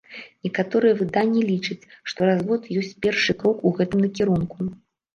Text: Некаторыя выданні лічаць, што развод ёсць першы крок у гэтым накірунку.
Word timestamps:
Некаторыя 0.45 0.93
выданні 1.01 1.43
лічаць, 1.51 1.79
што 2.13 2.19
развод 2.31 2.61
ёсць 2.83 2.93
першы 3.07 3.31
крок 3.45 3.57
у 3.67 3.79
гэтым 3.81 3.99
накірунку. 4.09 4.57